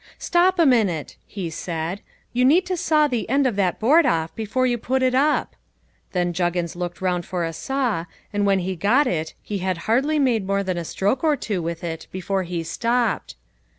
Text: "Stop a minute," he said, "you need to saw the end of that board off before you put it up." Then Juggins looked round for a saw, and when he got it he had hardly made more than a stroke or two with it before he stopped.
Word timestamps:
"Stop 0.17 0.57
a 0.57 0.65
minute," 0.65 1.15
he 1.27 1.51
said, 1.51 2.01
"you 2.33 2.43
need 2.43 2.65
to 2.65 2.75
saw 2.75 3.07
the 3.07 3.29
end 3.29 3.45
of 3.45 3.55
that 3.57 3.79
board 3.79 4.03
off 4.03 4.33
before 4.33 4.65
you 4.65 4.79
put 4.79 5.03
it 5.03 5.13
up." 5.13 5.55
Then 6.11 6.33
Juggins 6.33 6.75
looked 6.75 7.01
round 7.01 7.23
for 7.23 7.43
a 7.45 7.53
saw, 7.53 8.05
and 8.33 8.43
when 8.43 8.57
he 8.57 8.75
got 8.75 9.05
it 9.05 9.35
he 9.43 9.59
had 9.59 9.77
hardly 9.85 10.17
made 10.17 10.47
more 10.47 10.63
than 10.63 10.79
a 10.79 10.85
stroke 10.85 11.23
or 11.23 11.35
two 11.35 11.61
with 11.61 11.83
it 11.83 12.07
before 12.11 12.41
he 12.41 12.63
stopped. 12.63 13.35